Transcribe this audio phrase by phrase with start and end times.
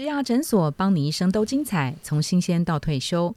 [0.00, 3.36] 植牙诊所，帮你一生都精彩，从新鲜到退休。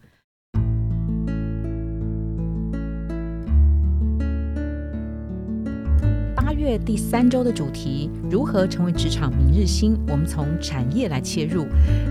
[6.34, 10.00] 八月第三周的主题：如何成为职场明日星？
[10.08, 11.66] 我们从产业来切入。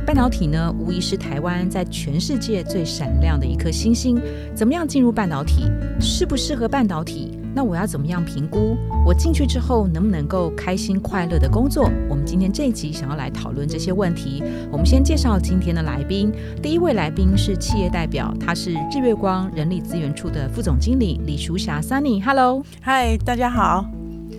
[0.04, 4.21] 半导体呢，无疑是台湾在全世界最闪亮的一颗星星。
[4.55, 5.62] 怎么样进入半导体？
[5.98, 7.32] 适不适合半导体？
[7.55, 8.77] 那我要怎么样评估？
[9.05, 11.91] 我进去之后能不能够开心快乐的工作？
[12.09, 14.43] 我们今天这一集想要来讨论这些问题。
[14.71, 16.32] 我们先介绍今天的来宾。
[16.62, 22.25] 第一位来宾是企业代表，他是日月光人力资源处的副总经理李淑霞 Sunny。
[22.25, 23.84] Hello，嗨，大家好。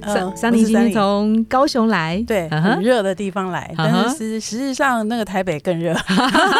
[0.02, 5.94] 呃，Sunny 今天从高雄来，对，很热的地方来，但是实际上那个台北更热。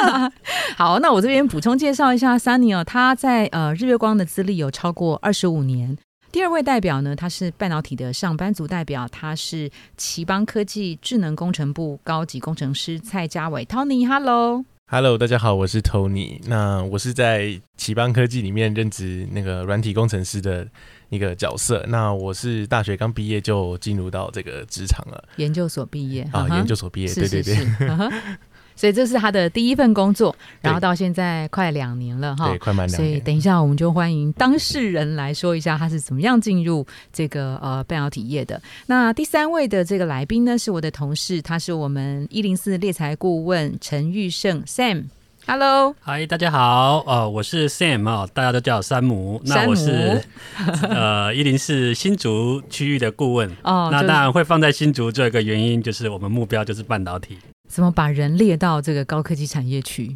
[0.78, 5.98] 好，那我这边补充介绍一下 Sunny 哦，他在呃日月光的资历有超过二十五年。
[6.34, 14.08] 第二位代表呢，他是半导体的上班族代表，他是奇邦科技智能工程部高级工程师蔡家伟 Tony。
[14.08, 16.42] Hello，Hello，大家好，我是 Tony。
[16.48, 20.68] 那我是在奇邦科技里面任职那个软体工程师的
[21.10, 21.86] 一个角色。
[21.88, 27.56] 那我是大学刚毕业就进入到这个职场了，研究所毕业啊，研究所毕业，对对对。
[28.76, 32.96] 所以这是他的第一份工作，然后到现在快两年了哈，对，快满两年。
[32.98, 38.62] 所以等一下我们就欢迎当事人来说一下他是怎么样进入这个呃半导体业的。
[38.88, 45.06] 那第三位的这个来宾呢是我的同事，他是我们一零四猎才顾问陈玉胜 Sam。
[45.46, 49.42] Hello，嗨，大家好，呃，我是 Sam 啊，大家都叫山姆。
[49.44, 50.24] 那我是
[50.88, 53.90] 呃一零四新竹区域的顾问哦。
[53.92, 57.38] 那当然会放在新竹这个原因就是我们目标就是半导体。
[57.74, 60.16] 怎么把人列到这个高科技产业去？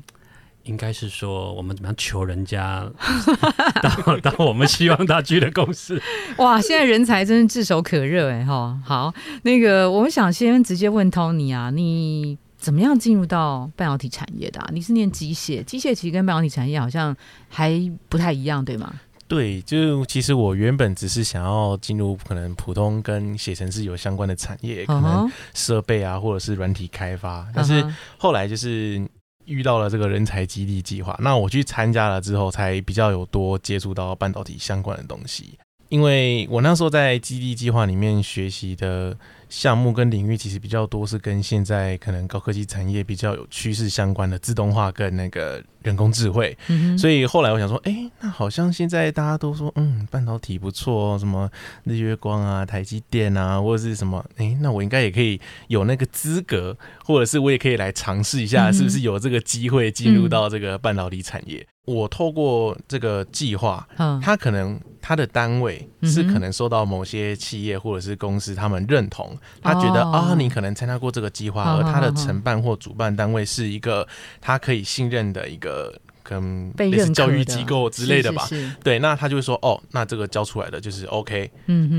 [0.65, 2.87] 应该是说我们怎么样求人家
[3.81, 5.99] 到到 我们希望他去的公司？
[6.37, 8.79] 哇，现在人才真是炙手可热哎哈！
[8.85, 14.63] 好，那个我们想先直接问 Tony 啊，你怎么样进入到半导体产业的？
[14.71, 17.15] 你是念机械，机械其实跟半导体产业好像
[17.49, 18.93] 还不太一样，对吗？
[19.27, 27.45] 对，就其实我原本只是想要进入可能普通跟写程式有相关的产业，可能设备啊，或者是软体开发。
[27.53, 27.85] 但是
[28.17, 29.05] 后来就是
[29.45, 35.57] 遇到了这个人才激励计划，那我去参加了之后，才比较有多接触到半导体相关的东西。
[35.89, 39.17] 因为我那时候在基地计划里面学习的
[39.49, 46.57] 项目跟领域，其实比较多是跟现在可能高科技产业比较有趋势相关的自动化跟那个人工智慧。
[46.97, 51.49] 所以后来我想说，哎，那好像现在大家都说，嗯，半导体不错哦，什么
[51.83, 61.65] 日月光啊、台积电啊，或者是什么，哎，那我应该也可以有那个资格，或者是我也可以来尝试一下，是不是有这个机会进入到这个半导体产业？
[61.85, 63.87] 我透过这个计划，
[64.21, 74.07] 他可能他的单位是可能受到某些企业或者是公司他们认同，他觉得啊，你可能参加过这个计划，而他的承办或主办单位是一个
[74.41, 75.93] 他可以信任的一个
[76.23, 78.47] 跟类似教育机构之类的吧？
[78.83, 81.49] 对，那他就会说哦，那这个教出来的就是 OK，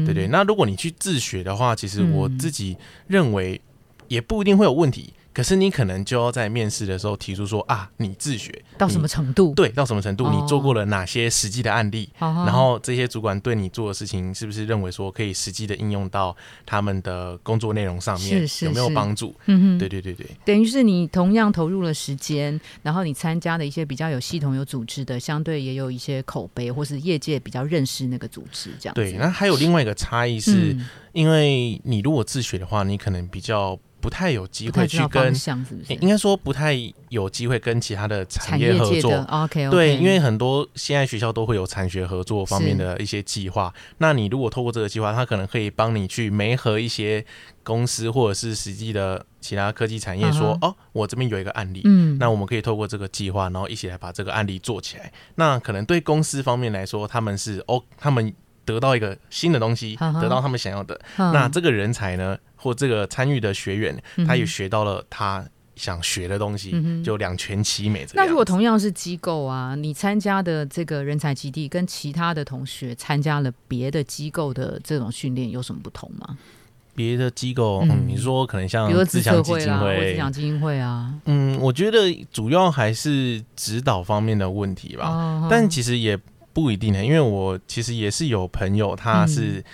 [0.04, 0.28] 对对。
[0.28, 2.76] 那如果你去自学的话，其实我自己
[3.06, 3.60] 认为
[4.08, 5.12] 也不一定会有问题。
[5.38, 9.54] 可是你可能就要在面试的时候提出说啊，你自学到什么程度？
[9.54, 10.28] 对，到什么程度？
[10.30, 12.10] 你做过了哪些实际的案例？
[12.18, 18.44] 然后这些主管对你做的事情，是不是认为说可以实际的应用到他们的工作内容上面？
[18.62, 19.32] 有没有帮助？
[19.46, 28.94] 嗯哼，对对对对，等于是你同样投入了时间，然后你参加的一些比较有系统、有组织的，相对也有一些口碑，或是业界比较认识那个组织这样。
[28.96, 30.76] 对，那还有另外一个差异是，
[31.12, 33.78] 因为你如果自学的话，你可能比较。
[34.00, 35.34] 不太有机会去跟，
[36.00, 36.76] 应该说不太
[37.08, 39.12] 有机会跟其他的产业合作。
[39.28, 43.72] OK，对，因为很多现在学校都会有产学合作方面的一些计划。
[43.98, 47.24] 那你如果透过这个计划，它可能可以帮你去媒合一些
[47.62, 55.12] 公司或者是实际的其他科技产业，说哦，我这边有一个案例，嗯，那我们可以透过这个计划，然后一起来把这个案例做起来。
[55.34, 58.32] 那可能对公司方面来说，他们是哦，他们
[58.68, 61.00] 得到一个新的东西，得到他们想要的。
[61.16, 62.36] 那这个人才呢？
[62.60, 63.96] 或这个参与的学员，
[64.26, 65.46] 他也学到了他
[65.76, 66.74] 想学的东西，
[67.04, 68.04] 就两全其美。
[68.14, 76.36] 那如果同样是机构啊，你参加的这个人才基地跟其他的同学参加了别的机构的这种训练有什么不同吗？
[76.96, 86.18] 别的机构，嗯，你说可能像自强基金会、自强基金会啊，嗯，我觉得主要还是指导方面的问题吧，但其实也
[86.58, 89.64] 不一定呢，因为我其实也是有朋友，他是。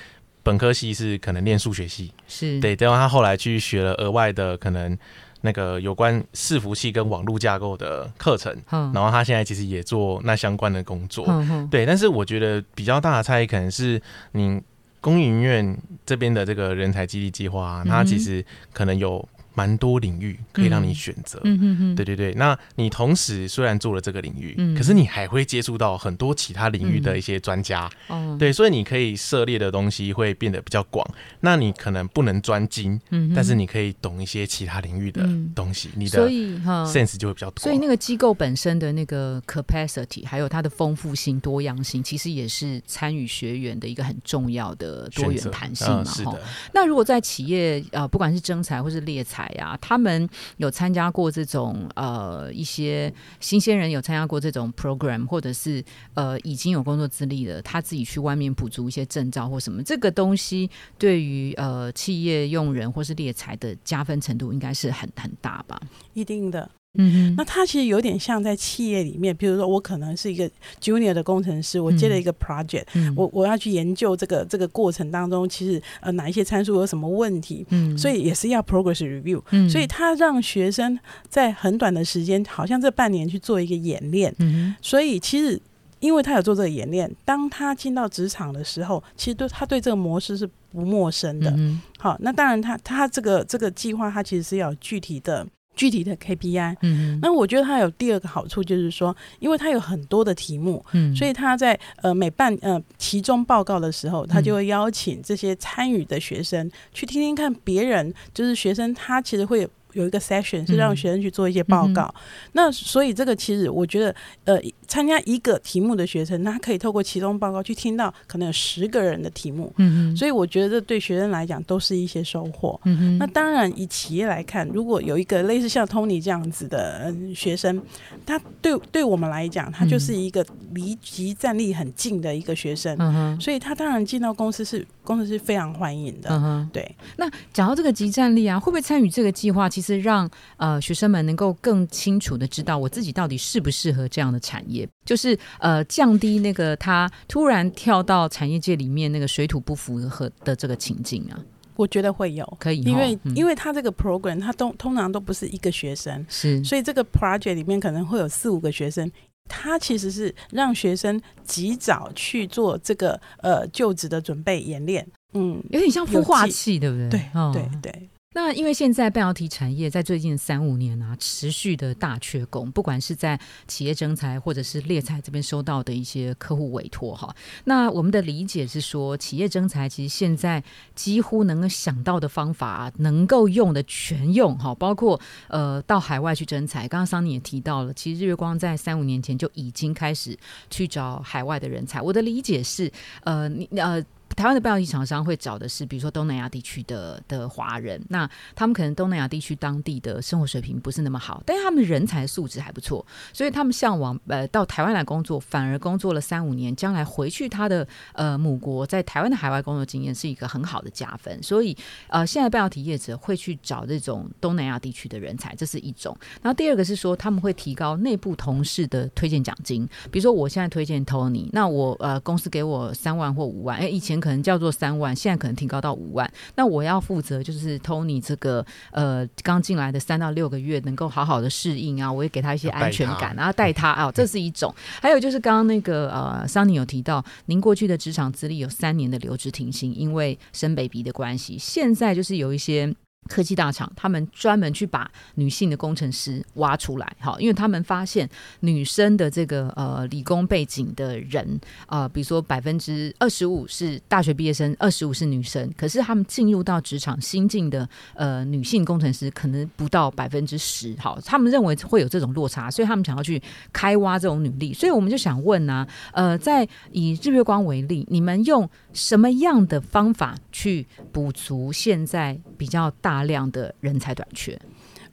[0.46, 2.60] 本科系是可能练数学系，是。
[2.60, 4.94] 对，然后他后来去学了额外的可能
[5.40, 11.26] 那个有关伺服器跟网络架构的课程，然后他现在其实也做那相关的工作，
[11.70, 11.86] 对。
[11.86, 13.98] 但是我觉得比较大的差异可能是，
[14.32, 14.60] 你
[15.00, 21.40] 工研院这边的这个人才激励计划，它其实可能有蛮多领域可以让你选择。
[21.44, 22.34] 嗯嗯嗯，对对对。
[22.34, 27.90] 那你同时虽然做了这个领域，可是你还会接触到很多其他领域的一些专家。
[28.08, 31.06] 哦，对，所以你可以涉猎的东西会变得比较广。
[31.40, 35.90] 那你可能不能专精，嗯，但是你可以懂一些其他领域的东西。
[35.94, 37.62] 你的所以哈 sense 就会比较多。
[37.62, 46.04] 所以那个机构本身的那个 capacity，还有它的丰富性、多样性，其实也是参与学员的一个很重要的多元弹性嘛。
[46.04, 46.38] 哈，
[46.72, 65.80] 那如果在企业呃，不管是征才或是猎才啊，他们有参加过这种呃一些新鲜人有参加过这种 program，或者是呃已经有工作资历的，他自己去外面补足一些证照或什么，这个东西对于呃企业用人或是猎才的加分程度应该是很很大吧？
[66.12, 66.70] 一定的。
[66.96, 70.48] 嗯，那它其实有点像在企业里面，比如说我可能是一个
[70.80, 72.84] junior 的工程师，我接了一个 project，
[73.16, 80.98] 我我要去研究这个这个过程当中，其实呃哪一些参数有什么问题，嗯，所以也是要 progress review，嗯，所以他让学生
[81.28, 85.60] 在很短的时间，好像这半年去做一个演练，嗯，所以其实
[85.98, 95.44] 因为他有做这个演练，当他进到职场的时候，其实对他对这个模式是不陌生的，嗯，好，那当然他他这个这个计划，他其实是要具体的。
[95.74, 109.60] 具体的 KPI，嗯，那我觉得它有第二个好处，就是说，因为它有很多的题目，嗯，所以他在呃每半呃期中报告的时候，他就会邀请这些参与的学生去听听看别人，就是学生他其实会。
[109.60, 109.68] 有
[110.02, 112.12] 一个 session 是让学生去做一些报告，
[112.52, 114.14] 那所以这个其实我觉得，
[114.44, 122.80] 呃，参加一个题目的学生，他可以透过其中报告去听到可能有十个人的题目，嗯所以我觉得这对学生来讲都是一些收获。
[122.84, 127.80] 嗯那当然以企业来看，如果有一个类似像 Tony 这样子的学生，
[128.24, 136.30] 他对对我们来讲，他就是一个离级战力很近的一个学生，嗯所以他当然进到公司是公司是非常欢迎的。
[136.30, 136.94] 嗯对。
[137.16, 139.68] 那讲到这个集战力啊，会不会参与这个计划？
[139.68, 151.38] 其实是让呃学生们能够更清楚的知道我自己到底适不适合这样的产业，就是呃降低那个他突然跳到产业界里面那个水土不服和的这个情境啊。
[151.76, 152.46] 我觉得会有。
[152.60, 156.62] 可以，因为因为他这个 program 他都通常都不是一个学生，是。
[156.62, 159.10] 所以这个 project 里面可能会有四五个学生，
[159.48, 167.08] 他其实是让学生及早去做这个呃就职的准备演练，嗯，有点像孵化器，对不对？
[167.08, 168.08] 对对对。
[168.34, 173.38] 那因为现在半导体产业在最近三五年啊，持续的大缺工，不管是在
[173.68, 177.34] 企业征才或者是猎才这边收到的一些客户委托哈。
[177.62, 180.62] 那我们的理解是说，企业征才其实现在
[180.96, 186.88] 几乎能够想到的方法，能够用的全用哈，包括呃到海外去征才。
[186.88, 190.36] 刚刚桑尼也提到了，其实日月光在三五年前就已经开始
[190.68, 192.02] 去找海外的人才。
[192.02, 192.90] 我的理解是，
[193.22, 194.04] 呃，你呃。
[194.34, 211.76] 台湾的半导体厂商会找的是，比如说东南亚地区的的华人，那他们可能东南亚地区当地的生活水平不是那么好，但是他们人才素质还不错，所以他们向往呃到台湾来工作，反而工作了三五年，将来回去他的呃母国，在台湾的海外工作经验是一个很好的加分，所以
[212.08, 216.16] 呃现在半导体业者会去找这种东南亚地区的人才，这是一种。
[216.42, 224.23] 然后第二个是说他们会提高内部同事的推荐奖金，比如说我现在推荐 Tony，那我呃公司给我三万或五万，哎以前。
[224.24, 226.28] 可能叫做三万，现在可能提高到五万。
[226.54, 234.74] 那我要负责就是 Tony 这个呃刚进来的三到六个月，能够好好的适应啊，我也给他一些安全感，然后带他啊，这是一种。
[235.02, 242.94] 还有就是刚刚那个呃桑尼有提到，您过去的职场资历有三年的留职停薪，因为生 baby 的关系，现在就是有一些。
[243.28, 248.28] 科技大厂，他们专门去把女性的工程师挖出来，哈，因为他们发现
[248.60, 273.13] 女生的这个呃理工背景的人，呃，比如说百分之二十五是大学毕业生，二十五是女生，可是他们进入到职场新进的呃女性工程师可能不到百分之十，好，他们认为会有这种落差，所以他们想要去开挖这种女力，所以我们就想问呢，呃，在以日月光为例，你们用什么样的方法去补足现在比较大？
[273.14, 274.60] 大量的人才短缺。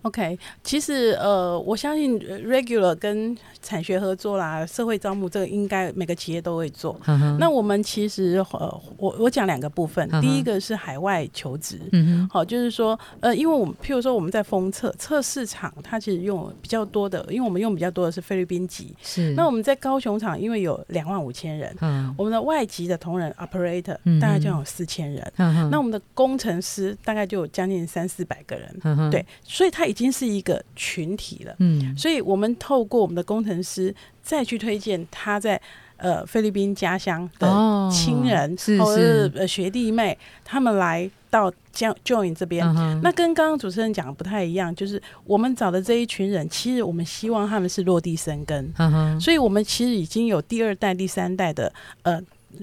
[0.04, 7.00] OK，其实呃，我相信 regular 跟产学合作啦，社会招募这个应该每个企业都会做。
[7.38, 18.96] 那我们其实呃，我我讲两个部分，第一个是海外求职，嗯好，就是说呃，因为我们譬如说我们在封测测试场，它其实用比较多的，因为我们用比较多的是菲律宾籍。
[19.04, 19.34] 是。
[19.34, 29.86] 那我们在高雄厂，因为有两万五千人，嗯，我们的外籍的同仁 operator 大概就有四千人，嗯那我们的工程师大概就有将近三四百个人，嗯对，所以他。
[29.92, 33.94] 已经是一个群体了，嗯，所以我们透过我们的工程师
[34.24, 35.62] 再去推荐他在
[35.98, 37.48] 呃菲律宾家乡的
[37.92, 42.66] 亲人或者是学弟妹，他们来到 join 这边。
[43.04, 48.74] 那跟刚刚主持人讲的不太一样，就是我们找的这一群人，其实我们希望他们是落地生根。
[48.78, 51.72] 嗯所以我们其实已经有第二代、第三代的
[52.04, 52.20] 呃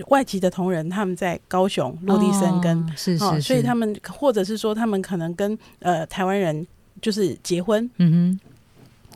[0.08, 2.96] 外籍的同仁，他们在高雄落地生根。
[2.96, 6.66] 是是，所以他们或者是说他们可能跟呃台湾人
[7.00, 7.88] 就是结婚。
[7.96, 8.40] 嗯哼。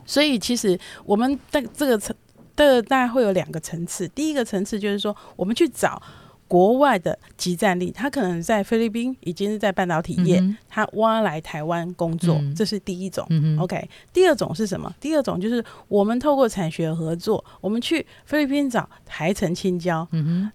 [0.04, 2.14] 所以其实我们的这个层。
[2.54, 6.00] 这大概会有两个层次，第一个层次就是说，我们去找
[6.46, 13.26] 国外的集战力，他可能在菲律宾已经是在半导体业，他挖来台湾工作，这是第一种。
[13.58, 14.94] OK，第二种是什么？
[15.00, 20.06] 第二种就是我们透过产学合作，我们去菲律宾找台城青椒，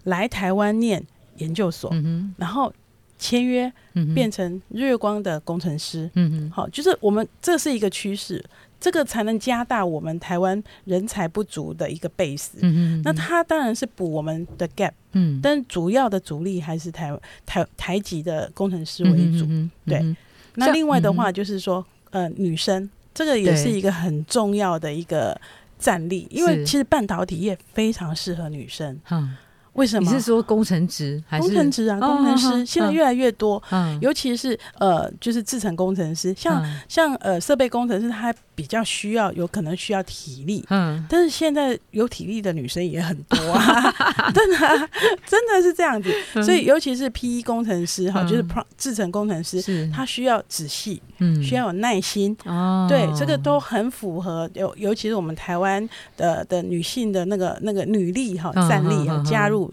[0.04, 1.04] 来台湾念
[1.38, 1.92] 研究所，
[2.38, 2.72] 然后
[3.18, 3.72] 签约
[4.14, 6.10] 变成日月光的工程师。
[6.52, 8.44] 好，就是我们这是一个趋势。
[8.80, 12.50] 这个才能加大我们台湾人才不足的一个 base。
[12.62, 14.92] 嗯那它当然是补我们的 gap。
[15.14, 15.40] 嗯。
[15.42, 17.12] 但主要的主力还是台
[17.44, 19.46] 台台籍的工程师为主。
[19.50, 20.16] 嗯对。
[20.54, 25.36] 那另外的话就是说，呃，女生这个也是一个很重要的一个
[25.80, 29.00] 战力，因为其实半导体业非常适合女生。
[29.10, 29.36] 嗯。
[29.78, 30.12] 为什么？
[30.12, 32.00] 你是说工程职还是工程职啊？
[32.00, 33.62] 工程师现在越来越多，
[34.02, 40.66] 尤其是呃，就是制程工程师，像像呃设备工程师，他比较需要，有可能需要体力。
[40.70, 43.94] 嗯，但是现在有体力的女生也很多啊，
[44.34, 44.90] 真的
[45.26, 46.12] 真的是这样子。
[46.44, 52.36] 所以尤其是 P E 工程师哈，就是 Pro 制程工程师，他需要仔细，嗯，需要有耐心。
[52.46, 54.50] 哦，对，这个都很符合。
[54.56, 59.67] 尤尤其是我们台湾的的女性的那个那个女力哈，战力啊，加入。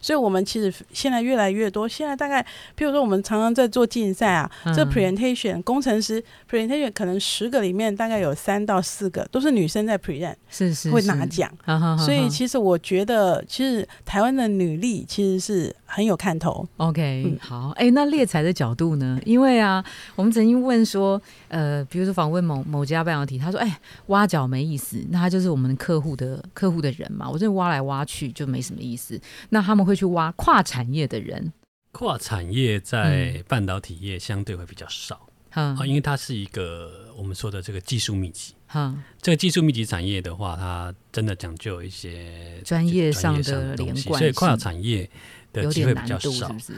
[0.00, 1.88] 所以，我们其实现在越来越多。
[1.88, 2.42] 现在大概，
[2.76, 11.50] 譬如说，我们常常在做竞赛啊，这 presentation 工程师 presentation 可能十个里面大概有三到四个都是女生在 present，是是会拿奖。
[11.98, 16.66] 所以，其实我觉得，其实台湾的女力其实是很有看头。
[16.76, 19.18] OK，好，哎，那猎才的角度呢？
[19.24, 19.84] 因为啊，
[20.16, 29.18] 我们曾经问说，呃，比如说访问某某家半导体，他说，哎，挖角没意思，那他就是我们客户的客户的人嘛，我这挖来挖去就没什么意思。
[29.50, 31.52] 那他们会去挖跨产业的人，
[31.92, 45.08] 跨产业在半导体业相对会比较少，啊，因为它是一个我们说的这个技术密集，哈，这个技术密集产业的话，它真的讲究一些专业上的连贯，所以跨产业
[45.52, 46.74] 的机会比较少，是不是？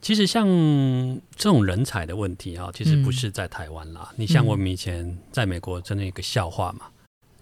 [0.00, 0.46] 其实像
[1.34, 6.86] 这种人才的问题啊，其实不是在台湾啦，你像我们以前在美国真的一个笑话嘛，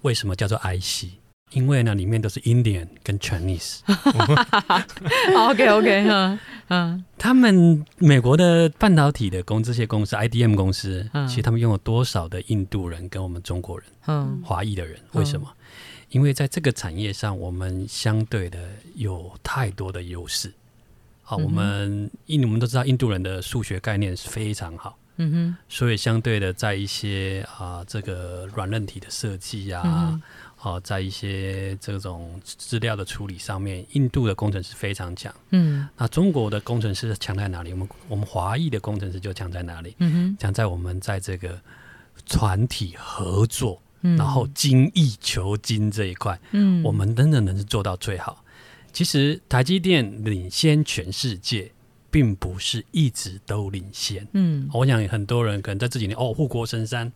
[0.02, 1.06] 为什么叫做 IC？
[1.54, 3.80] 因为呢，里面都是 Indian 跟 Chinese。
[5.36, 14.98] OK OK 哈，嗯，他们美国的半导体的公这些公司，IDM 公司，其实他们拥有多少的印度人跟我们中国人，嗯，华裔的人？
[15.12, 15.48] 为什么？
[16.08, 18.58] 因为在这个产业上，我们相对的
[18.96, 20.52] 有太多的优势。
[21.22, 30.20] 好，我们印我们都知道，印度人的数学概念是非常好，嗯哼，所以相对的，在一些啊这个软韧体的设计啊。
[30.62, 35.34] 好，在一些这种资料的处理上面，印度的工程师非常强。
[35.50, 37.72] 嗯，那中国的工程师强在哪里？
[37.72, 39.96] 我们我们华裔的工程师就强在哪里？
[39.98, 41.60] 嗯哼，强在我们在这个
[42.28, 48.44] 团体合作，然后精益求精这一块，嗯，我们真的能是做到最好。
[48.92, 51.72] 其实台积电领先全世界，
[52.08, 54.24] 并不是一直都领先。
[54.34, 57.12] 嗯，我想很多人可能在这几年哦，护国神山。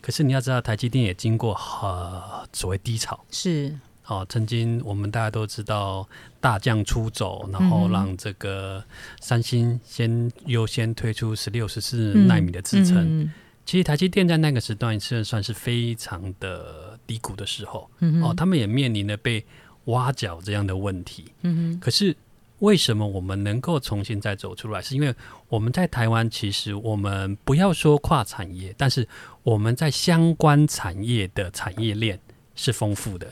[0.00, 3.74] 可是你要知道，台积电也经过呃所谓低潮，是
[4.06, 6.08] 哦，曾经我们大家都知道
[6.40, 8.82] 大将出走，然后让这个
[9.20, 13.30] 三星先优先推出十六十四纳米的制程。
[13.64, 19.44] 其实台积电在那个时段是算是非常的低谷的时候，嗯哦，他们也面临了被
[19.84, 21.32] 挖角这样的问题。
[21.42, 22.16] 嗯哼，可是。
[22.60, 24.80] 为什么我们能够重新再走出来？
[24.80, 25.14] 是因为
[25.48, 29.06] 我们在台湾，其实我们不要说跨产业，但是
[29.42, 32.20] 我们在相关产业的产业链
[32.54, 33.26] 是丰富的。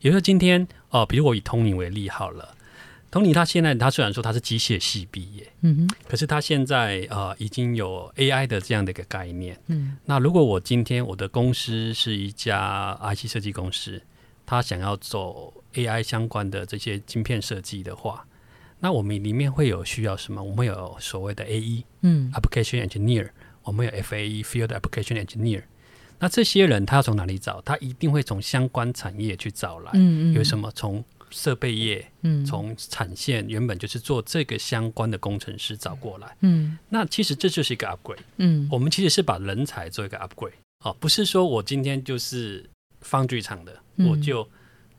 [0.00, 2.54] 也就是今天哦，比如我以通尼为例好了，
[3.10, 14.02] 通尼他现在他虽然说他是机械系毕业，嗯哼，可是他现在呃已经有 AI 的这样的一个概念，嗯，那如果我今天我的公司是一家 IC 设计公司，
[14.44, 18.26] 他想要走 AI 相关的这些晶片设计的话。
[18.78, 20.42] 那我们里面会有需要什么？
[20.42, 23.30] 我们有所谓的 A E，嗯，Application Engineer，
[23.62, 25.62] 我们有 F A E，Field Application Engineer。
[26.18, 27.60] 那这些人他要从哪里找？
[27.62, 29.90] 他一定会从相关产业去找来。
[29.94, 30.34] 嗯嗯。
[30.34, 30.70] 有什么？
[30.72, 36.36] 从设备业，嗯，从产线原本就是做这个相关的工程师找过来。
[36.40, 36.78] 嗯。
[36.88, 38.18] 那其实这就是一个 upgrade。
[38.36, 38.68] 嗯。
[38.70, 40.52] 我们其实是把人才做一个 upgrade。
[40.84, 42.68] 哦，不是说我今天就是
[43.00, 44.46] 方剧场的，我就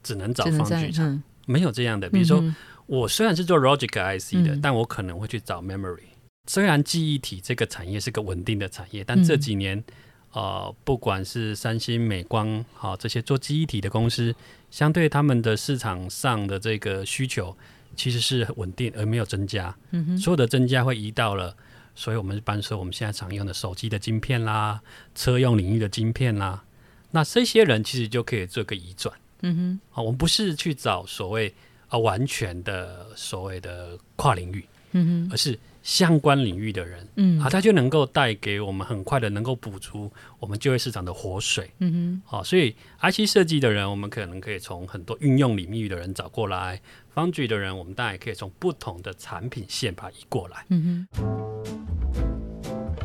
[0.01, 2.10] 只能找方剧场，没有这样的。
[2.10, 2.43] 比如说。
[2.88, 6.08] 我虽然是做 logic IC 的，但我可能会去找 memory，
[6.48, 9.84] 虽然记忆体这个产业是个稳定的产业，但这几年，
[10.32, 14.34] 呃，不管是三星、美光，好这些做记忆体的公司，
[14.72, 17.56] 相对他们的市场上的这个需求，
[17.96, 19.75] 其实是稳定而没有增加。
[19.91, 21.56] 嗯哼，所有的增加会移到了，
[21.94, 24.82] 所以我们一般说我们现在常用的手机的晶片啦，
[25.13, 26.63] 车用领域的晶片啦，
[27.12, 29.13] 那这些人其实就可以做个移转。
[29.41, 31.53] 嗯哼，好，我们不是去找所谓
[31.89, 35.58] 啊完全的所谓的跨领域，嗯哼，而是。
[35.84, 46.82] 相关领域的人，嗯，好，他就能够带给我们很快的能够补足我们就业市场的活水，嗯哼，好，所以 IC 设计的人，我们可能可以从很多运用领域的人找过来
[47.15, 51.17] ；，foundry 的人，我们当然也可以从不同的产品线把它移过来，嗯哼。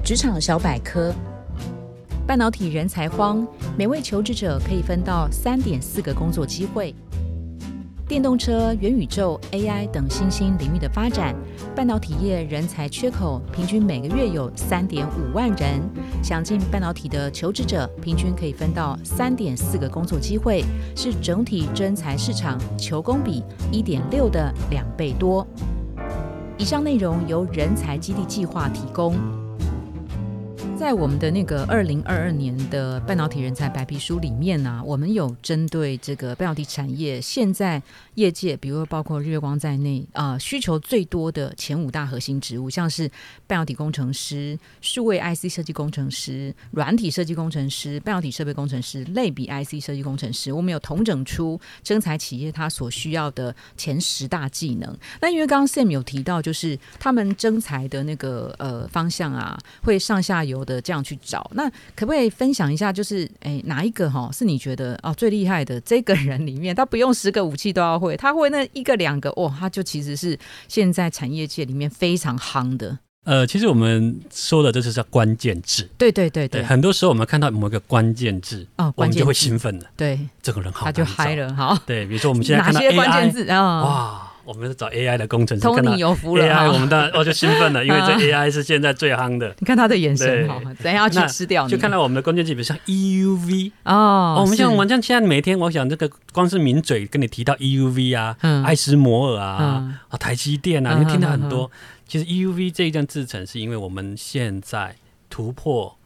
[0.05, 1.15] 职场小百科，
[2.27, 3.47] 半导体人才荒，
[3.79, 6.93] 每位求职者可以分到三点四个工作机会。
[8.13, 11.35] 电动车、元宇宙、AI 等新兴领域的发展，
[11.75, 15.81] 半导体业人才缺口平均每个月有三点五万人。
[16.23, 20.63] 想进半导体的求职者，平均可以分到三点四个工作机会，
[20.95, 25.47] 是整体真才市场求工比一点六的两倍多。
[26.59, 29.15] 以上内容由人才基地计划提供。
[30.83, 37.81] 在我们的那个二零二二年的半导体人才白皮书里面呢，我们有针对这个半导体产业现在
[38.15, 43.09] 业界，比如包括日月光在内啊，需求最多的前五大核心职务，像是
[43.47, 54.99] 半导体工程师、数位 IC 设计工程师、软体设计工程师、半导体设备工程师、类比 IC 设计工程师，我们有统整出征才企业它所需要的前十大技能。
[55.21, 60.72] 那因为刚刚 Sam 有提到，就是他们征才的那个呃方向啊，会上下游的。
[60.81, 62.93] 这样去找，那可不可以分享一下？
[62.93, 70.39] 就是哎，哪一个哈是你觉得哦最厉害的这个人里面，他不用十个武器都要会，他会那一个两个哦，他就其实是
[70.69, 72.99] 现在产业界里面非常夯的。
[73.25, 83.49] 呃，其实我们说的这是叫关键字，对对对对，很多时候我们看到某一个关键字哦，我们就会兴奋了，对，这个人好，他就嗨了，好，对，比如说我们现在看到关键字？
[83.49, 84.32] 啊，哇。
[84.45, 89.55] 我们是找 AI 的工程师，看到 AI，我们当然我就兴奋了， 因为这 AI 是现在最夯的。
[89.59, 91.69] 你看他的眼神，好，等下要去吃掉。
[91.69, 101.71] 就看到我们的关键字，比如像 EUV 哦，我们像我像现在每天，我想这个光是抿嘴跟你提到 EUV 啊，爱斯摩尔啊，啊台积电啊，你听到很多。
[102.07, 104.97] 其实 EUV 这一件制程，是因为我们现在
[105.31, 105.97] 突破。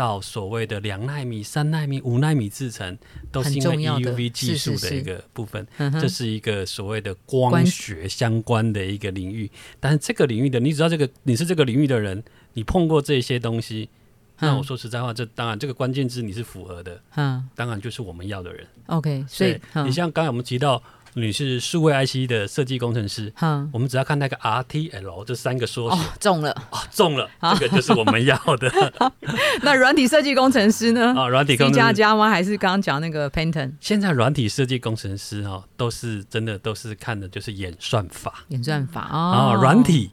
[0.00, 2.96] 到所谓的两纳米、三纳米、五纳米制成，
[3.30, 5.66] 都是因为 EUV 技术的一个部分。
[6.00, 9.50] 这是一个所谓的光学相关的一个领域。
[9.78, 13.90] 但是这个领域的，你只要这个你是这个领域的人，你碰过这些东西，
[14.38, 16.98] 那我说实在话，这当然这个关键字你是符合的。
[17.16, 18.66] 嗯，当然就是我们要的人。
[18.86, 20.82] OK，所以你像刚才我们提到。
[21.14, 28.70] 你是数位 IC 的设计工程师，嗯，我们只要看那个 RTL 这三个缩写，中了，哦，中了，这个就是我们要的。
[29.62, 31.14] 那软体设计工程师呢？
[31.16, 32.28] 啊，软体 C 加加吗？
[32.30, 33.72] 还是刚刚讲那个 Painter？
[33.80, 40.10] 现在软体设计工程师哈，都是真的都是看的就是演算法，演算法哦，软体。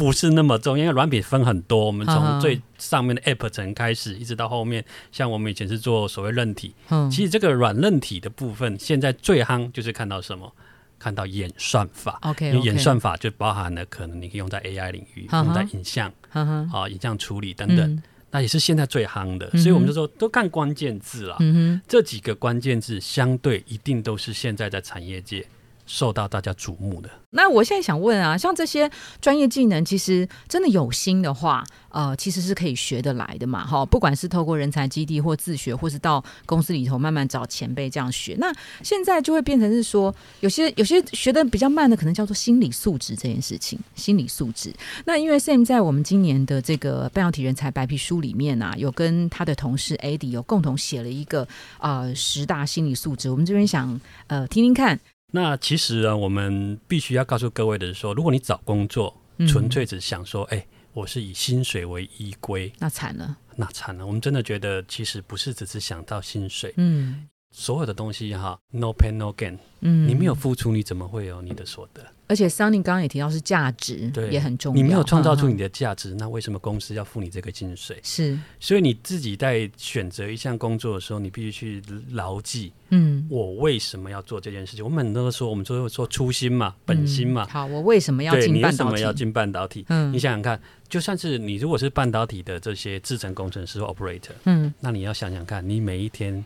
[0.00, 1.84] 不是那么重，因为软体分很多。
[1.84, 4.82] 我们从最上面的 App 层开始，一直到后面，
[5.12, 6.74] 像我们以前是做所谓韧体。
[6.88, 10.50] 嗯，其实这个软韧体的部分，现在最夯就是看到什么？
[10.98, 12.18] 看到演算法。
[12.22, 19.50] OK，因为演算法就包含了可能你可以用在 AI 领域，用在影像，啊，影像处理等等，那也是现在最夯的。
[19.50, 21.36] 所以我们就说，都看关键字了。
[21.40, 25.46] 嗯，这几个关键字相对一定都是现在在产业界。
[25.92, 27.10] 受到大家瞩目的。
[27.30, 28.88] 那我现在想问啊，像这些
[29.20, 33.84] 专业技能，其实真的有心的话，呃，其实是可以学得来的嘛，哈。
[33.84, 38.36] 不管是透过人才基地或自学，或是到公司里头慢慢找前辈这样学。
[38.38, 38.52] 那
[38.84, 43.78] 现在就会变成是说，有些有些学的比较慢的，可能叫做心理素质这件事情。
[43.96, 44.72] 心理素质。
[45.04, 51.46] 那因为 Sam 在我们今年的这个半导体人才白皮书里面啊，有跟他的同事 Adi 有共同写了一个
[51.78, 53.30] 呃十大心理素质。
[53.30, 54.98] 我们这边想呃听听看。
[55.30, 59.16] 那其实呢，我们必须要告诉各位的是说，如果你找工作，
[59.48, 64.06] 纯粹只想说，哎，我是以薪水为依归，那惨了，那惨了。
[64.06, 72.04] 我们真的觉得，其实不是只是想到薪水，嗯，所有的东西哈，no pain no gain，嗯，你没有付出，你怎么会有你的所得？
[72.28, 74.80] 而且 Sunny 刚刚也提到是价值，对，也很重要。
[74.80, 77.98] 你没有创造出你的价值，那为什么公司要付你这个薪水？
[78.04, 81.82] 是，所以你自己在选择一项工作的时候，你必须去
[82.12, 84.84] 牢记，嗯，我为什么要做这件事情？
[84.84, 87.44] 我们很多说，我们说说初心嘛，本心嘛。
[87.48, 88.70] 好，我为什么要进半导体？
[88.70, 89.84] 为什么要进半导体？
[89.88, 96.44] 嗯，你想想看，就算是你如果是半导体的这些制程工程师 operator，嗯，那你要想想看，你每一天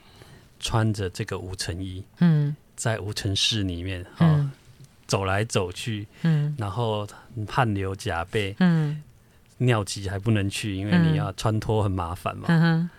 [0.64, 4.50] 穿着这个无尘衣，嗯，在无尘室里面，嗯。
[5.06, 7.06] 走来走去，嗯，然后
[7.46, 9.02] 汗流浃背，嗯，
[9.58, 12.90] 尿急还不能去，因为你要穿脱很麻烦嘛。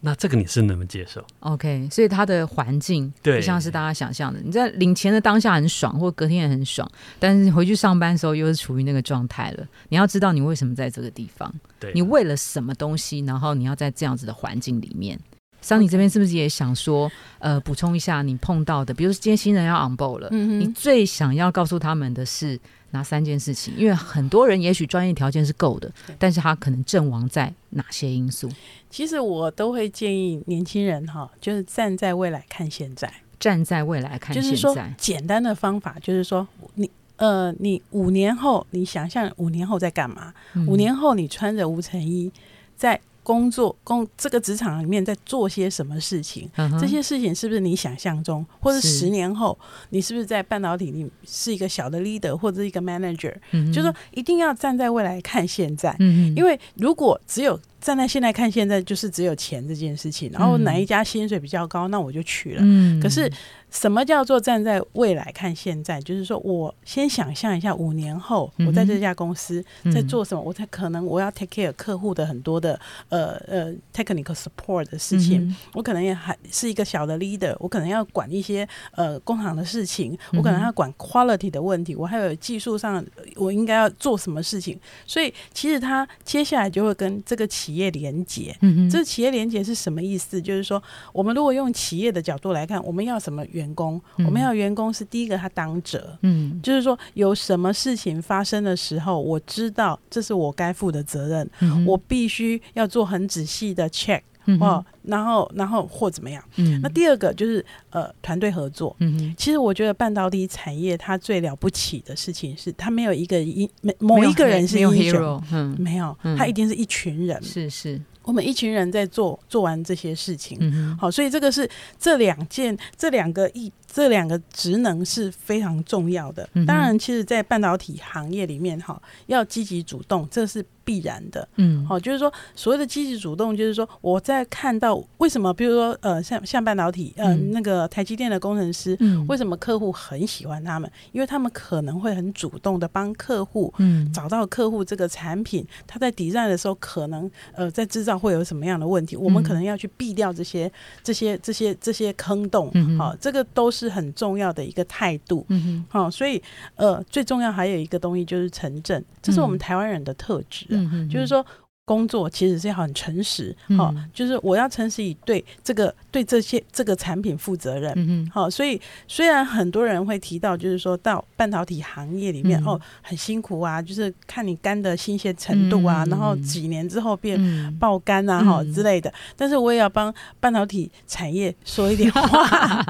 [0.00, 4.38] 那这个你是能不能接受？OK，所以它的环境不像是大家想象的。
[4.40, 9.66] 你在领钱的当下很爽，或隔天也很爽，但是回去上班的时候又是处于那个状态了。
[9.88, 11.52] 你要知道你为什么在这个地方，
[11.94, 15.18] 你为了什么东西，然后你要在这样子的环境里面。
[15.60, 22.58] 桑尼这边是不是也想说，呃，补充一下你碰到的，比如说今天新人要 on board 了，你最想要告诉他们的是
[22.92, 23.74] 哪三件事情？
[23.76, 28.48] 因为很多人也许专业条件是够的，但是他可能阵亡在哪些因素？
[28.88, 40.32] 其实我都会建议年轻人哈，就是站在未来看现在，站在未来看，就是说简单的方法，就是说你呃，你五年后你想象五年后在干嘛？
[40.66, 42.32] 五年后你穿着无尘衣
[42.76, 42.98] 在。
[43.22, 46.50] 工作工这个职场里面在做些什么事情？
[46.80, 48.44] 这些事情是不是你想象中？
[48.60, 49.58] 或者十年后，
[49.90, 53.34] 你是不是在半导体里是一个小的 leader 或者一个 manager？
[53.72, 55.94] 就是说，一定要站在未来看现在。
[56.34, 60.30] 因为如果只有站在现在看现在，就是只有钱这件事情。
[60.32, 62.62] 然后哪一家薪水比较高，那我就去了。
[63.02, 63.30] 可是。
[63.72, 66.00] 什么叫做站在未来看现在？
[66.00, 69.64] 就是说我先想象一下五年后我在这家公司
[69.94, 72.76] 在做什么，我才可能我要 take care 客户的很多的
[73.10, 84.76] 呃呃 technical support 的事情，我可能也还是一个小的 leader，我可能要管一些呃工厂的事情，我可能要管 quality 的问题，我还有技术上我应该要做什么事情。
[85.06, 88.56] 所以其实他接下来就会跟这个企业连接。
[88.60, 90.40] 嗯这企业连接是什么意思？
[90.40, 93.40] 就是说我们如果用企业的角度来看，我们要什么？
[93.50, 101.50] 员工，我们要员工是第一个，他当责，嗯，就是说有什么事情发生的时候，我知道这是我该负的责任，
[101.84, 104.20] 我必须要做很仔细的 check，
[104.58, 118.00] 哦，然后然后或怎么样，嗯，那第二个就是呃团队合作，嗯，其实我觉得半导体产业它最了不起的事情是，它没有一个英某一个人是英雄，嗯，没有，它一定是一群人，是是。
[118.22, 123.72] 我们一群人在做做完这些事情，好，所以这个是这两件这两个一。
[123.92, 126.48] 这两个职能是非常重要的。
[126.64, 131.46] 当然，其实，在半导体行业里面，哈，要积极主动，这是必然的。
[131.56, 140.88] 嗯，好，就是说，所谓的积极主动，就是说，我在看到为什么，比如说，呃，像像半导体，呃，那个台积电的工程师，为什么客户很喜欢他们？
[141.10, 149.16] 因为他们可能会很主动的帮客户，嗯，找到客户这个产品，他在抵债的时候，可能呃，在制造会有什么样的问题？
[149.16, 150.70] 我们可能要去避掉这些
[151.02, 152.70] 这些这些这些坑洞。
[152.96, 153.79] 好，这个都是。
[153.80, 156.40] 是很重要的一个态度，嗯哼，好，所以
[156.76, 161.44] 呃，最重要还有一个东西就是城镇，这是我们台湾人的特质，嗯就是说。
[161.90, 177.36] 工作其实是要很诚实，好，就是我要诚实以对这个对这些这个产品负责任，嗯好，所以虽然很多人会提到，就是说到半导体行业里面哦很辛苦啊，就是看你干的新鲜程度啊，然后几年之后变
[177.80, 182.86] 爆干啊哈之类的，但是我也要帮半导体产业说一点话。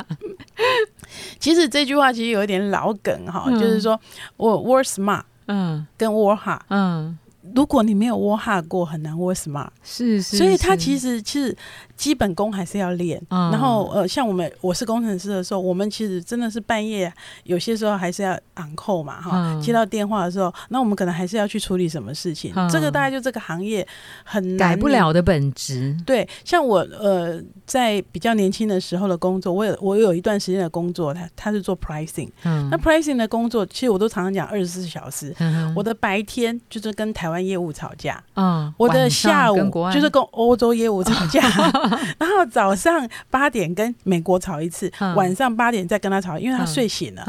[1.41, 3.99] 其实这句话其实有一点老梗哈，就是说
[4.37, 7.19] 我 work smart，嗯，跟 work hard，嗯。
[7.55, 9.69] 如果你没有 work hard 过，很难 work smart。
[9.83, 11.57] 是是，所以他其实其实。
[12.01, 17.13] 基本功还是要练，然后呃，像我们我是工程师的时候，我们其实真的是半夜
[17.45, 22.55] 有些时候还是要昂扣嘛哈，接到电话的时候，那我们可能还是要去处理什么事情。
[22.71, 23.87] 这个大概就这个行业
[24.25, 25.95] 很改不了的本质。
[26.07, 32.67] 对，像我呃在比较年轻的时候的工作，我有我有一段时间的工作，他他是做 pricing，嗯。
[32.71, 35.37] 那 pricing 的工作其实我都常常讲二十四小时，
[35.77, 41.43] 我的白天就是跟台湾业务吵架，嗯，我的下午就是跟欧洲业务吵架。
[42.19, 47.25] 然后早上八点跟美国吵一次，晚上八点再跟他吵，因为他睡醒了。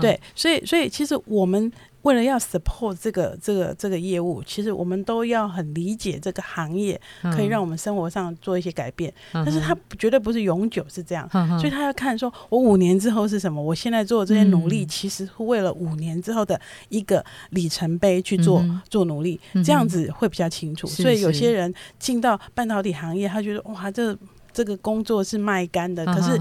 [0.00, 1.70] 对，所以所以其实我们
[2.06, 7.00] 为了要 support 这个这个这个业务，其实我们都要很理解这个行业，
[7.34, 9.12] 可以让我们生活上做一些改变。
[9.32, 20.86] 但是它绝对不是永久是这样，所以他要看说我五年之后是什么，我现在做的这些努力，其实是为了五年之后的一个里程碑去做做努力，这样子会比较清楚。
[20.86, 24.16] 所以有些人进到半导体行业，他觉得哇这。
[24.56, 26.40] 这个工作是卖干的，可是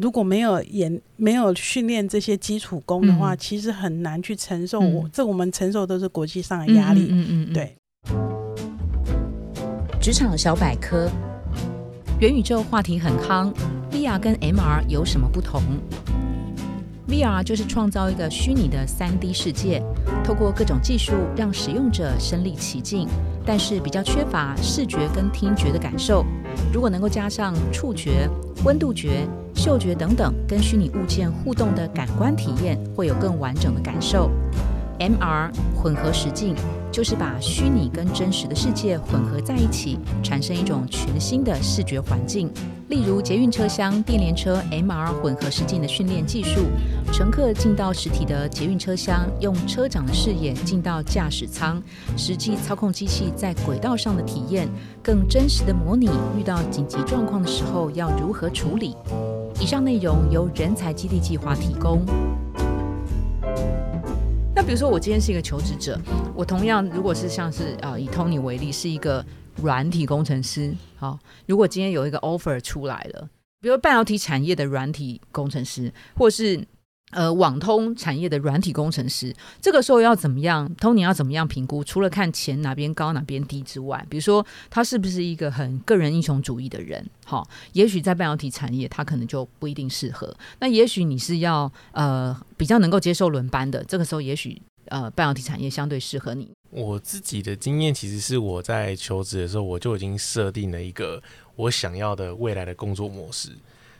[0.00, 4.78] 如果没有演、没有训练这些基础功的话，其实很难去承受。
[4.78, 7.08] 我这我们承受都是国际上的压力。
[7.10, 7.74] 嗯嗯，对。
[10.00, 11.10] 职场小百科，
[12.20, 13.52] 元宇宙话题很夯
[13.90, 15.60] ，VR 跟 MR 有什么不同
[17.08, 19.82] ？VR 就是创造一个虚拟的三 D 世界，
[20.22, 23.08] 透过各种技术让使用者身临其境。
[23.44, 26.24] 但是比较缺乏视觉跟听觉的感受，
[26.72, 28.28] 如果能够加上触觉、
[28.64, 29.26] 温度觉、
[29.58, 34.30] 嗅觉等等跟虚拟物件互动的感官体验，会有更完整的感受。
[34.98, 36.54] MR 混合实境
[36.90, 42.50] 就是把虚拟跟真实的世界混合在一起，产生一种全新的视觉环境。
[42.88, 46.62] 例如捷运车厢电联车 MR 混合实境的训练技术，
[47.12, 51.80] 乘客进到实体的捷运车厢，用车长的视野进到驾驶舱，
[52.16, 54.66] 实际操控机器在轨道上的体验，
[55.02, 56.08] 更真实的模拟
[56.38, 58.96] 遇到紧急状况的时候要如何处理。
[59.60, 62.06] 以上内容由人才基地计划提供。
[64.60, 65.96] 那比如说，我今天是一个求职者，
[66.34, 69.24] 我同样如果是像是啊，以 Tony 为例，是一个
[69.62, 70.74] 软体工程师。
[70.96, 71.16] 好，
[71.46, 73.28] 如果今天有一个 offer 出来了，
[73.60, 76.66] 比如半导体产业的软体工程师，或是。
[77.10, 81.82] 呃，网通产业的软体工程师，这个时候要怎么样？Tony 要怎么样评估？
[81.82, 87.02] 除了看钱哪边高哪边低之外，比如说他是不是一个很个人英雄主义的人？
[87.24, 90.36] 好，也许在半导体产业他可能就不一定适合。
[90.60, 96.50] 那也许你是要呃比较能够接受轮班的，这个时候也许呃半导体产业相对适合你。
[96.68, 101.22] 我自己的经验其实是我在求职的时候，我就已经设定了一个
[101.56, 103.52] 我想要的未来的工作模式。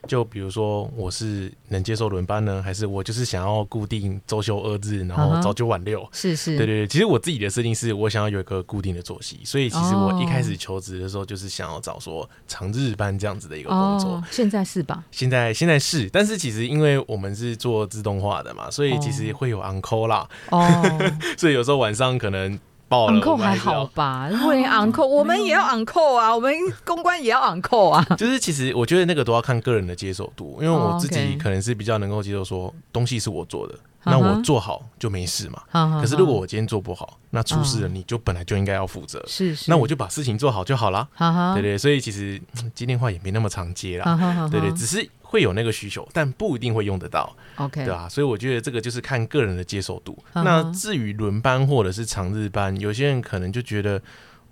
[0.06, 6.08] 就比如说，我是能接受轮班呢，还是我就是想要固定周休二日，然后早九晚六？
[6.12, 6.86] 是是，对对对。
[6.86, 14.22] 其实我自己的设定是我想要有一个固定的作息，所以其实我一开始求职的时候就是想要找说长日班这样子的一个工作。
[14.30, 15.04] 现在是吧？
[15.10, 20.28] 现在现在是，但是其实因为我们是做自动化的嘛，所以其实会有 on call 啦。
[20.50, 20.82] 哦，
[21.36, 22.58] 所以有时候晚上可能。
[22.90, 24.30] 昂扣还好吧？
[24.46, 26.34] 会昂扣，我们也要昂扣啊！
[26.34, 26.52] 我们
[26.84, 28.02] 公关也要昂扣啊！
[28.16, 33.74] 就是其实我觉得那个都要看个人的接受度，因为我自己可能是比较能够接受说东西是我做的，
[34.10, 35.62] 那我做好就没事嘛。
[36.00, 39.22] 可是如果我今天做不好，那出事了你就本来就应该要负责。
[39.26, 41.08] 是是，那我就把事情做好就好了。
[41.54, 42.40] 对对，所以其实
[42.74, 44.48] 接电话也没那么常接啦。
[44.50, 45.08] 对对，只是。
[45.30, 48.08] 会有那个需求，但不一定会用得到，OK，对吧？
[48.08, 50.18] 所以我觉得这个就是看个人的接受度。
[50.32, 54.00] 那至于轮班或者是长日班，有些人可能就觉得，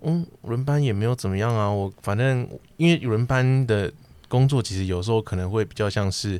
[0.01, 1.67] 嗯，轮班也没有怎么样啊。
[1.67, 3.91] 我反正因为轮班的
[4.27, 6.39] 工作，其实有时候可能会比较像是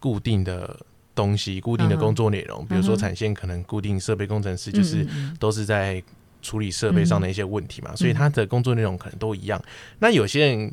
[0.00, 0.76] 固定的
[1.16, 2.64] 东西、固定的工作内容。
[2.66, 5.04] 比如说产线可能固定设备工程师，就是
[5.40, 6.00] 都是在
[6.40, 9.60] 处理设备上的一些问题嘛，所以他的工作内容可能都一样。
[9.98, 10.72] 那有些人。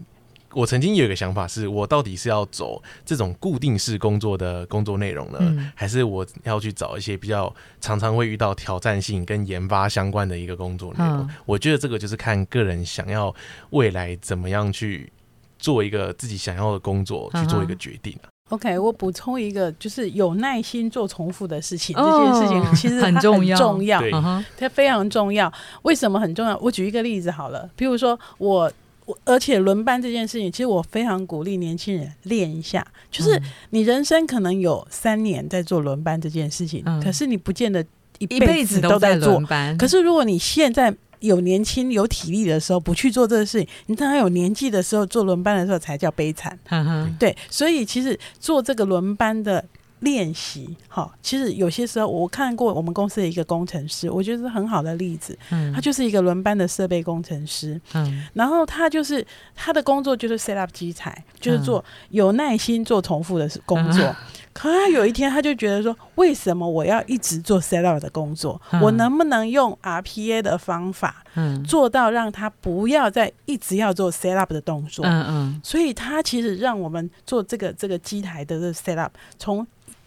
[0.55, 7.51] 我曾经有一个想法，是我到底是要走这种固定式工作的工作内容呢，还是我要去找一些比较
[7.81, 11.27] 常常会遇到挑战性跟研发相关的一个工作内容？
[11.47, 13.33] 我觉得这个就是看个人想要
[13.71, 15.11] 未来怎么样去
[15.57, 18.15] 做一个自己想要的工作去做一个决定
[18.53, 24.01] OK，我补充一个，就是有耐心做重复的事情，这件事情 其实很重要，重要，
[24.57, 25.51] 它非常重要。
[25.81, 26.57] 为什么很重要？
[26.59, 28.71] 我举一个例子好了，比如说我。
[29.05, 32.87] 我而且轮班这件事情，其实我非常鼓励年轻人练一下。
[33.11, 33.37] 就是
[33.71, 37.85] 你人生可能有三年在做轮班这件事情，可是你不见得
[38.19, 39.43] 一辈子都在做。
[39.77, 46.57] 可是如果你现在有年轻有体力的时候，不去做这个事情，你等他有年纪的时候做轮班的时候才叫悲惨。
[47.17, 49.65] 对，所以其实做这个轮班的。
[50.03, 55.33] 练习哈，其实有些时候我看过我们公司的一个工程师，我觉得是很好的例子。
[55.49, 57.79] 嗯，他就是一个轮班的设备工程师。
[57.93, 64.13] 嗯，然后他就是他的工作就是 set up 机材，就是做有耐心做重复的工作。
[64.53, 68.61] 可他有一天他就觉得说，为什么我要一直做 set up 的工作？
[68.81, 75.03] 我能不能用 RPA 的方法，嗯，做到让他不要再一直要做 set up 的动作？
[75.05, 75.61] 嗯嗯。
[75.63, 79.65] 所以他其实让我们做这个这个机台的这 set up 从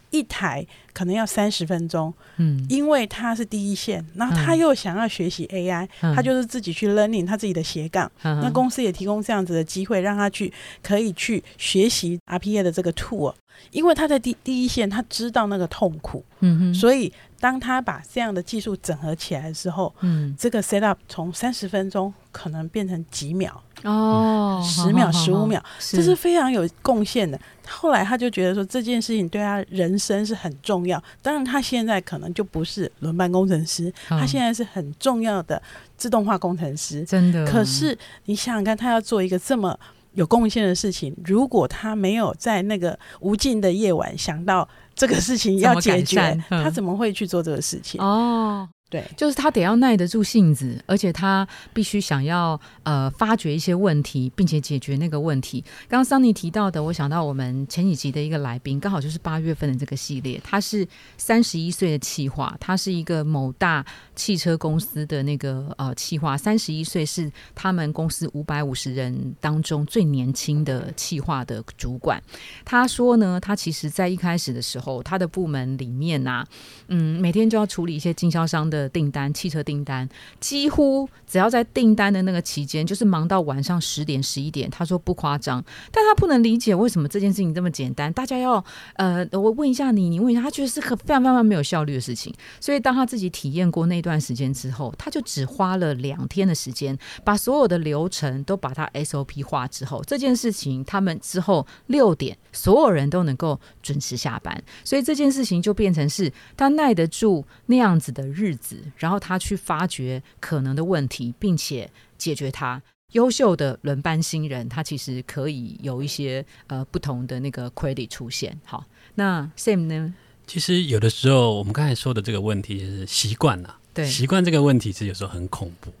[0.09, 13.33] 一台可能要三十分钟，嗯，因为他是第一线，然后他又想要学习 AI，他就是自己去 learning 他自己的斜杠，那公司也提供这样子的机会，让他去可以去学习 RPA 的这个 tool，
[13.71, 23.61] 因为他在第第一线，他知道那个痛苦，嗯哼，所以当他把这样的技术整合起来的时候，嗯，这个 set up 从三十分钟可能变成几秒。
[23.83, 27.39] 哦，十秒、十五秒，这是非常有贡献的。
[27.67, 31.01] 后来他就觉得说这件事情对他人生是很重要。
[31.21, 35.61] 当然，他现在可能就不是轮班工程师，他现在是很重要的
[35.95, 37.03] 自动化工程师。
[37.03, 37.45] 真的。
[37.45, 37.95] 可是
[38.25, 39.79] 你想想看，他要做一个这么
[40.15, 44.67] 有贡献的事情，如果他没有在那个无尽的夜晚想到。
[44.97, 48.01] 这个事情要解决，他怎么会去做这个事情？
[48.01, 55.59] 哦，对，就是他得要耐得住性子，而且他必须想要呃发掘一些问题，并且解决那个问题。
[55.89, 72.23] 刚刚桑尼提到的，我想到我们前几集的一个来宾，刚好就是八月份的这个系列，他是三十一岁的企划，他是一个某大汽车公司的那个呃企划，三十一岁是他们公司五百五十人当中最年轻的企划的主管。
[72.63, 76.47] 他说呢，他其实在一开始的时候，他的部门里面啊，
[76.87, 78.76] 嗯，每天就要处理一些经销商的。
[78.77, 80.07] 的订单，汽车订单，
[80.39, 84.69] 几乎只要在订单的那个期间，就是忙到晚上十点、十一点。
[84.69, 88.11] 他说不夸张，但他不能理解为什么这件事情这么简单。
[88.13, 88.63] 大家要
[88.95, 92.33] 呃，我问一下你，你问一下他，觉得是个非常非常没有效率的事情。
[92.59, 104.61] 所以当他自己体验过那段时间之后，他就只花了两天的时间，把所有的流程都把它 SOP 化之后，这件事情他们之后六点所有人都能够准时下班。
[104.83, 108.66] 所以这件事情就变成是他耐得住那样子的日子。
[108.97, 112.81] 然后他去发掘可能的问题，并且解决它。
[113.13, 118.59] 优秀的轮班新人，他其实可以有一些呃不同的那个 credit 出现。
[118.65, 118.83] 好，
[119.15, 120.13] 那 Sam 呢？
[120.45, 125.93] 其实有的时候我们刚才说的这个问题是习惯了，对，习惯这个问题其实有时候很恐怖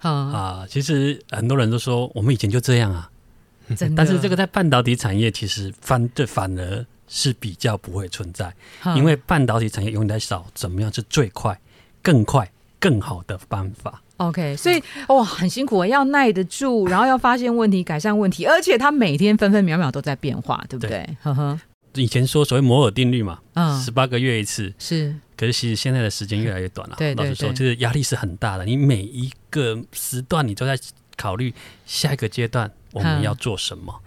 [0.00, 0.66] 啊啊！
[0.66, 3.10] 其实很多人都说我们以前就这样啊，
[3.94, 8.54] 但是这个在半导体产业其实反对反而是比较不会存在，
[8.96, 11.58] 因为半导体产业永远在找怎么样是最快。
[12.04, 14.00] 更快、更好的办法。
[14.18, 21.04] OK，所以哇，很辛苦，要耐得住，然后要发现问题、改善问题，而且它每天分分秒秒都在变化，对不对？
[21.22, 21.58] 呵呵。
[21.94, 26.96] 以前说所谓摩尔定律嘛，嗯，十八个月一次是，可是其实现在的时间越来越短了。
[26.96, 28.64] 对，老实说，就是压力是很大的。
[28.64, 30.78] 你每一个时段，你都在
[31.16, 31.52] 考虑
[31.86, 34.00] 下一个阶段我们要做什么。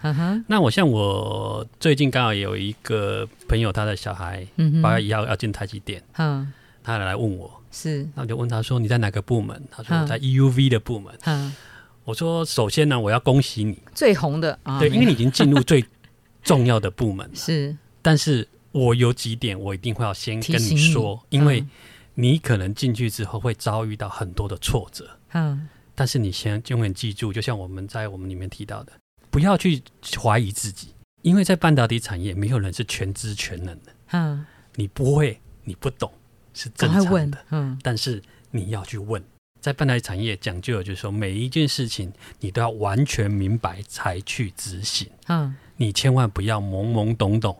[0.46, 4.46] 那我像我最近刚好有一个朋友，他的小孩
[4.82, 6.50] 八月一号要进台积电，嗯。
[6.96, 11.54] 他来问我，是，那我就问他说：“你在哪个部门？”他说：“我在 EUV 的部门。”嗯，
[12.04, 15.84] 我说：“首先呢，我要恭喜你，最红的，对，因为你已经进入最
[16.42, 17.34] 重要的部门了。
[17.36, 21.64] 是，但是我有几点我一定会要先跟你说，因为
[22.14, 25.10] 你可能进去之后会遭遇到很多的挫折。
[25.34, 28.92] 嗯，但是你先永远记住，就像我们在我们里面提到的，
[29.30, 29.82] 不要去
[30.18, 33.92] 怀疑自己，因为在半导体产业，没有人是全知全能的。
[34.12, 36.10] 嗯，你不会，你不懂。
[36.58, 39.22] 是正常的，嗯，但是你要去问，
[39.60, 47.56] 在半导体产业讲究的就是说，每一件事情你都要完全明白才去执行，嗯，你千万不要懵懵懂懂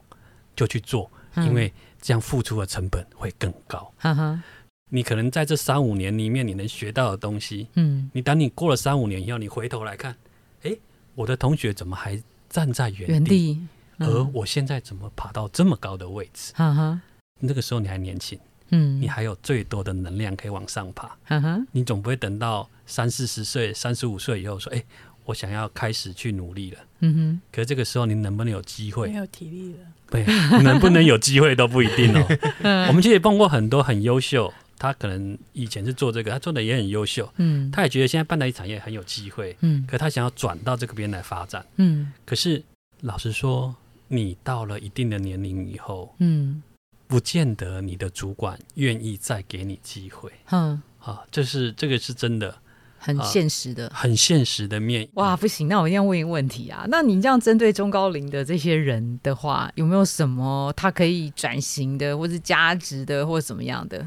[0.56, 3.92] 就去做，因为这样付出的成本会更高。
[3.98, 4.42] 哈哈，
[4.90, 10.16] 你可能在这三五年里面你能学到的东西，嗯，你等你过了三五年以后，你回头来看，
[10.64, 10.76] 哎，
[11.14, 13.60] 我的同学怎么还站在原地，
[13.98, 16.52] 而我现在怎么爬到这么高的位置？
[16.56, 17.00] 哈哈，
[17.38, 18.36] 那个时候你还年轻。
[18.70, 21.10] 嗯，你还有最多的能量可以往上爬。
[21.28, 24.82] 嗯哼，你总不会等到三四十岁、三十五岁以后说：“哎，
[25.24, 29.08] 我想要开始去努力了。”嗯哼，可是这个时候你能不能有机会？
[29.08, 29.78] 没有体力了。
[30.10, 30.24] 对，
[30.62, 32.26] 能不能有机会都不一定哦。
[32.88, 37.30] 我们其实也碰过很多很优秀，他可能以前是做这个，他做的也很优秀。
[37.36, 39.54] 嗯，他也觉得现在半导体产业很有机会。
[39.60, 41.64] 嗯，可他想要转到这个边来发展。
[41.76, 42.62] 嗯，可是
[43.02, 43.76] 老实说，
[44.08, 46.62] 你到了一定的年龄以后，嗯。
[47.08, 50.30] 不见得你的主管愿意再给你机会。
[50.50, 52.54] 嗯，啊，这是这个是真的，
[52.98, 55.08] 很现实的，很现实的面。
[55.14, 56.84] 哇，不行，那我一定要问一个问题啊。
[56.88, 64.06] 那你这样针对中高龄的这些人的话，有没有什么他可以转型的，或是加值的，或者怎么样的？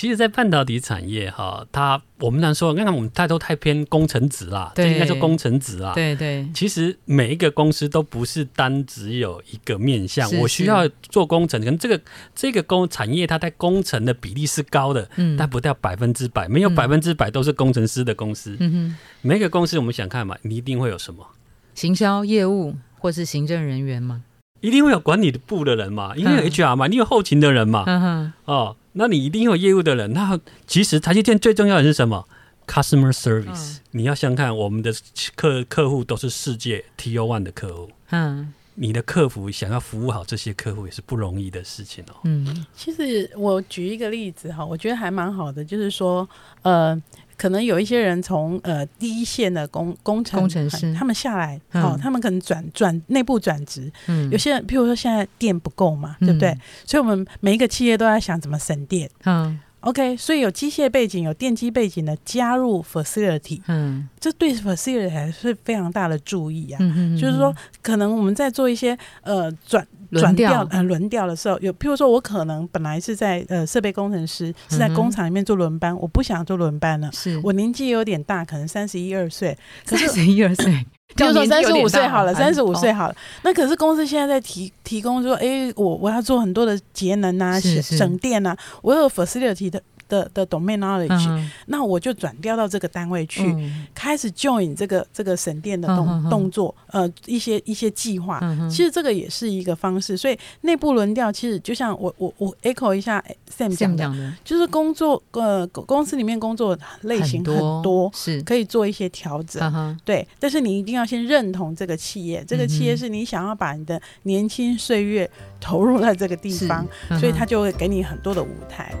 [0.00, 5.92] 其实，在半导体产业哈，它我们常说，刚才我们太多太偏工程值啦，这应该说工程值啦。
[5.94, 6.48] 对对。
[6.54, 12.00] 其实每一个公司都不是单只有一个面向，我需要做工程，可能这个
[12.34, 18.56] 这个工产业它在工程的比例是高的，嗯，但不到百分之百，没有百分之百都是工程师的公司。
[18.58, 18.96] 嗯哼。
[19.20, 21.26] 每一个公司我们想看嘛，你一定会有什么？
[21.74, 24.22] 行销业务或是行政人员吗？
[24.62, 28.76] 一定会有管理部的人嘛，因为有 HR 嘛，你有后勤的人嘛，嗯哦。
[28.92, 30.12] 那你一定有业务的人。
[30.12, 32.28] 那其实台积电最重要的是什么
[32.66, 33.78] ？Customer service。
[33.90, 34.92] 你要想看，我们的
[35.34, 37.90] 客客户都是世界 T O One 的客户。
[38.10, 42.16] 嗯，你的客服想要服务好这些客户也是不容易的事情哦。
[42.24, 46.28] 嗯，其实我举一个例子哈，我觉得还蛮好的，就是说，
[46.62, 47.00] 呃。
[47.40, 53.90] 可能有一些人从呃第一线的工工程工程师，他们下来，哦，他们可能转转内部转职。
[54.08, 56.54] 嗯，有些人，譬如说现在电不够嘛，对不对？
[56.84, 59.08] 所以我们每一个企业都在想怎么省电。
[59.24, 66.78] 嗯，OK，所以有机械背景、有电机背景的加入 facility，嗯，这对 facility 还是非常大的注意啊。
[66.82, 69.86] 嗯就是说，可能我们在做一些呃转。
[70.12, 77.40] 转调呃轮调的时候，有譬如说我可能本来是在呃设备工程师是在工厂里面做轮班，我不想做轮班了，是。
[77.44, 80.84] 我年纪有点大，可能三十一二岁，三十一二岁，
[81.14, 89.80] 比如说三十五岁好了，三十五岁好了，那可是公司现在在提提供说，哎，我我要做很多的节能啊，省电啊，我有 facility 的。
[90.10, 93.56] 的的 domain knowledge，那我就转调到这个单位去，
[93.94, 98.38] 开始 join 这个这个省电的动动作，呃，一些一些计划。
[98.68, 103.24] 其实这个也是一个方式，所以内部轮调其实就像我我我 echo 一下
[103.56, 108.42] Sam 讲的，就是工作呃公司里面工作类型很多，是。
[108.42, 110.26] 可以做一些调整，对。
[110.40, 115.30] 但是你一定要先认同这个企业，这个企业是你想要把你的年轻岁月
[115.60, 116.84] 投入在这个地方，
[117.20, 118.92] 所以他就会给你很多的舞台。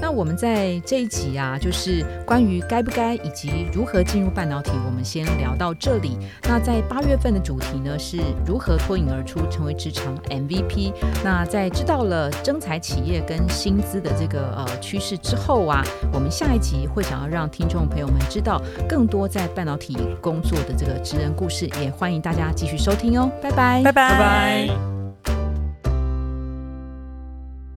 [0.00, 6.16] 那我们在这一集啊，就是关于该不该以及如何进入半导体，我们先聊到这里。
[6.44, 10.92] 那在八月份的主题呢，是如何脱颖而出，成为职场 MVP。
[11.24, 15.82] 那在知道了征才企业跟薪资的这个呃趋势之后啊，
[16.12, 23.30] 我们下一集会想要让听众朋友们知道更多在半导体工作的这个职人故事，也欢迎大家继续收听哦。
[23.42, 24.97] 拜拜，拜拜，拜拜。